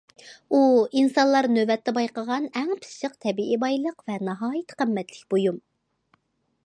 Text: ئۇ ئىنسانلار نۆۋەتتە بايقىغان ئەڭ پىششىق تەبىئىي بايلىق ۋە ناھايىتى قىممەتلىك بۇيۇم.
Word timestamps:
ئۇ 0.51 0.61
ئىنسانلار 1.01 1.47
نۆۋەتتە 1.57 1.93
بايقىغان 1.97 2.47
ئەڭ 2.61 2.71
پىششىق 2.85 3.19
تەبىئىي 3.27 3.61
بايلىق 3.65 4.01
ۋە 4.09 4.19
ناھايىتى 4.31 4.81
قىممەتلىك 4.81 5.33
بۇيۇم. 5.35 5.61